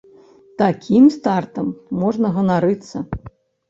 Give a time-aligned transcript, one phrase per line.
[0.61, 3.09] Такім стартам можна ганарыцца.